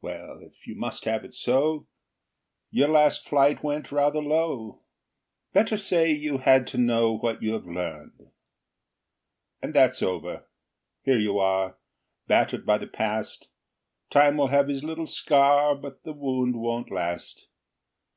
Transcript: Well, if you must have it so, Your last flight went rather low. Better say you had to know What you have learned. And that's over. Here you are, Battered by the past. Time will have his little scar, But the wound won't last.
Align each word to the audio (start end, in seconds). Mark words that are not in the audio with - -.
Well, 0.00 0.40
if 0.42 0.66
you 0.66 0.74
must 0.74 1.04
have 1.04 1.24
it 1.24 1.36
so, 1.36 1.86
Your 2.72 2.88
last 2.88 3.28
flight 3.28 3.62
went 3.62 3.92
rather 3.92 4.20
low. 4.20 4.80
Better 5.52 5.76
say 5.76 6.10
you 6.10 6.38
had 6.38 6.66
to 6.66 6.78
know 6.78 7.16
What 7.16 7.44
you 7.44 7.52
have 7.52 7.64
learned. 7.68 8.32
And 9.62 9.72
that's 9.72 10.02
over. 10.02 10.48
Here 11.04 11.20
you 11.20 11.38
are, 11.38 11.76
Battered 12.26 12.66
by 12.66 12.78
the 12.78 12.88
past. 12.88 13.50
Time 14.10 14.36
will 14.36 14.48
have 14.48 14.66
his 14.66 14.82
little 14.82 15.06
scar, 15.06 15.76
But 15.76 16.02
the 16.02 16.12
wound 16.12 16.60
won't 16.60 16.90
last. 16.90 17.46